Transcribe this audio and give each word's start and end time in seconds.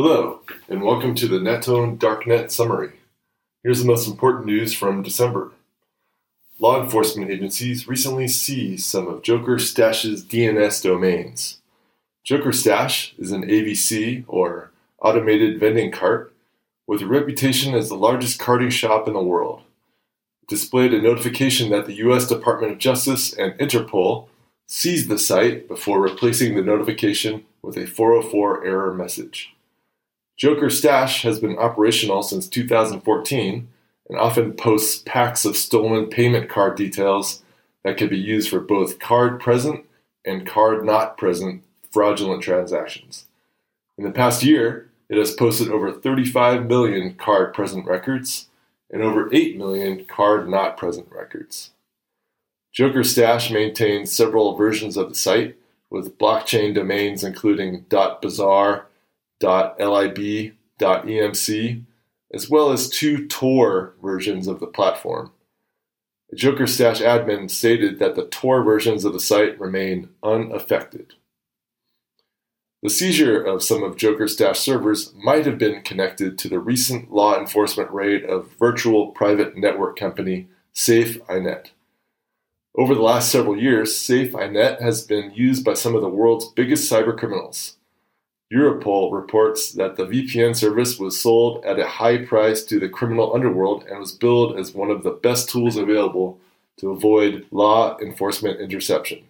Hello, 0.00 0.42
and 0.68 0.84
welcome 0.84 1.16
to 1.16 1.26
the 1.26 1.40
NetOwn 1.40 1.98
Darknet 1.98 2.52
Summary. 2.52 2.92
Here's 3.64 3.80
the 3.80 3.84
most 3.88 4.06
important 4.06 4.46
news 4.46 4.72
from 4.72 5.02
December. 5.02 5.50
Law 6.60 6.80
enforcement 6.80 7.32
agencies 7.32 7.88
recently 7.88 8.28
seized 8.28 8.84
some 8.84 9.08
of 9.08 9.24
Joker 9.24 9.58
Stash's 9.58 10.24
DNS 10.24 10.84
domains. 10.84 11.58
Joker 12.22 12.52
Stash 12.52 13.12
is 13.18 13.32
an 13.32 13.42
AVC, 13.42 14.22
or 14.28 14.70
automated 15.00 15.58
vending 15.58 15.90
cart, 15.90 16.32
with 16.86 17.02
a 17.02 17.06
reputation 17.06 17.74
as 17.74 17.88
the 17.88 17.96
largest 17.96 18.38
carding 18.38 18.70
shop 18.70 19.08
in 19.08 19.14
the 19.14 19.20
world. 19.20 19.62
It 20.44 20.48
displayed 20.48 20.94
a 20.94 21.02
notification 21.02 21.70
that 21.70 21.86
the 21.86 21.94
U.S. 21.94 22.28
Department 22.28 22.70
of 22.70 22.78
Justice 22.78 23.32
and 23.32 23.52
Interpol 23.54 24.28
seized 24.68 25.08
the 25.08 25.18
site 25.18 25.66
before 25.66 26.00
replacing 26.00 26.54
the 26.54 26.62
notification 26.62 27.46
with 27.62 27.76
a 27.76 27.88
404 27.88 28.64
error 28.64 28.94
message. 28.94 29.56
Joker 30.38 30.70
Stash 30.70 31.22
has 31.22 31.40
been 31.40 31.58
operational 31.58 32.22
since 32.22 32.48
2014 32.48 33.68
and 34.08 34.18
often 34.18 34.52
posts 34.52 35.02
packs 35.04 35.44
of 35.44 35.56
stolen 35.56 36.06
payment 36.06 36.48
card 36.48 36.76
details 36.76 37.42
that 37.82 37.96
can 37.96 38.08
be 38.08 38.16
used 38.16 38.48
for 38.48 38.60
both 38.60 39.00
card 39.00 39.40
present 39.40 39.84
and 40.24 40.46
card 40.46 40.84
not 40.84 41.18
present 41.18 41.64
fraudulent 41.90 42.40
transactions. 42.40 43.24
In 43.98 44.04
the 44.04 44.12
past 44.12 44.44
year, 44.44 44.88
it 45.08 45.18
has 45.18 45.34
posted 45.34 45.70
over 45.70 45.90
35 45.90 46.66
million 46.66 47.14
card 47.14 47.52
present 47.52 47.84
records 47.84 48.46
and 48.92 49.02
over 49.02 49.28
8 49.34 49.58
million 49.58 50.04
card 50.04 50.48
not 50.48 50.76
present 50.76 51.08
records. 51.10 51.70
Joker 52.72 53.02
Stash 53.02 53.50
maintains 53.50 54.14
several 54.14 54.54
versions 54.54 54.96
of 54.96 55.08
the 55.08 55.16
site 55.16 55.56
with 55.90 56.16
blockchain 56.16 56.74
domains 56.74 57.24
including 57.24 57.86
.bazar, 57.90 58.87
.lib, 59.40 60.54
.emc, 60.80 61.84
as 62.32 62.50
well 62.50 62.70
as 62.70 62.88
two 62.88 63.26
Tor 63.26 63.94
versions 64.02 64.46
of 64.46 64.60
the 64.60 64.66
platform. 64.66 65.32
Joker 66.34 66.66
Stash 66.66 67.00
admin 67.00 67.50
stated 67.50 67.98
that 67.98 68.14
the 68.14 68.26
Tor 68.26 68.62
versions 68.62 69.04
of 69.04 69.12
the 69.12 69.20
site 69.20 69.58
remain 69.58 70.10
unaffected. 70.22 71.14
The 72.82 72.90
seizure 72.90 73.42
of 73.42 73.62
some 73.62 73.82
of 73.82 73.96
Joker 73.96 74.28
Stash 74.28 74.60
servers 74.60 75.12
might 75.14 75.46
have 75.46 75.58
been 75.58 75.82
connected 75.82 76.38
to 76.38 76.48
the 76.48 76.60
recent 76.60 77.10
law 77.10 77.36
enforcement 77.36 77.90
raid 77.90 78.24
of 78.24 78.52
virtual 78.58 79.08
private 79.08 79.56
network 79.56 79.98
company 79.98 80.48
Safe-Inet. 80.74 81.70
Over 82.76 82.94
the 82.94 83.02
last 83.02 83.32
several 83.32 83.58
years, 83.58 83.96
Safe-Inet 83.96 84.80
has 84.80 85.02
been 85.02 85.32
used 85.34 85.64
by 85.64 85.74
some 85.74 85.96
of 85.96 86.02
the 86.02 86.08
world's 86.08 86.46
biggest 86.46 86.90
cybercriminals. 86.92 87.74
Europol 88.52 89.12
reports 89.12 89.72
that 89.72 89.96
the 89.96 90.06
VPN 90.06 90.56
service 90.56 90.98
was 90.98 91.20
sold 91.20 91.62
at 91.66 91.78
a 91.78 91.86
high 91.86 92.24
price 92.24 92.64
to 92.64 92.80
the 92.80 92.88
criminal 92.88 93.34
underworld 93.34 93.84
and 93.84 93.98
was 93.98 94.12
billed 94.12 94.58
as 94.58 94.72
one 94.72 94.90
of 94.90 95.02
the 95.02 95.10
best 95.10 95.50
tools 95.50 95.76
available 95.76 96.40
to 96.78 96.90
avoid 96.90 97.46
law 97.50 97.98
enforcement 97.98 98.58
interception, 98.58 99.24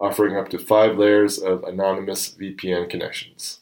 offering 0.00 0.36
up 0.36 0.48
to 0.48 0.58
five 0.58 0.96
layers 0.96 1.38
of 1.38 1.62
anonymous 1.64 2.30
VPN 2.30 2.88
connections. 2.88 3.60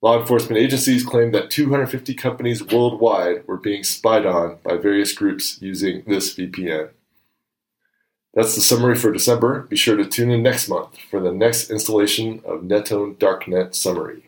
Law 0.00 0.20
enforcement 0.20 0.62
agencies 0.62 1.04
claim 1.04 1.32
that 1.32 1.50
250 1.50 2.14
companies 2.14 2.62
worldwide 2.62 3.44
were 3.48 3.56
being 3.56 3.82
spied 3.82 4.24
on 4.24 4.58
by 4.62 4.76
various 4.76 5.12
groups 5.12 5.60
using 5.60 6.04
this 6.06 6.36
VPN. 6.36 6.90
That's 8.38 8.54
the 8.54 8.60
summary 8.60 8.94
for 8.94 9.10
December. 9.10 9.62
Be 9.62 9.74
sure 9.74 9.96
to 9.96 10.04
tune 10.04 10.30
in 10.30 10.44
next 10.44 10.68
month 10.68 10.96
for 11.10 11.18
the 11.18 11.32
next 11.32 11.72
installation 11.72 12.40
of 12.44 12.60
Netone 12.60 13.16
Darknet 13.16 13.74
Summary. 13.74 14.27